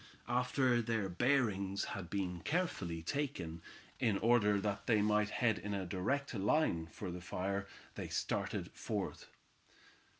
After 0.27 0.81
their 0.81 1.09
bearings 1.09 1.83
had 1.83 2.09
been 2.09 2.39
carefully 2.41 3.03
taken, 3.03 3.61
in 3.99 4.17
order 4.17 4.59
that 4.59 4.87
they 4.87 4.99
might 5.03 5.29
head 5.29 5.59
in 5.59 5.75
a 5.75 5.85
direct 5.85 6.33
line 6.33 6.87
for 6.87 7.11
the 7.11 7.21
fire, 7.21 7.67
they 7.93 8.07
started 8.07 8.71
forth. 8.71 9.27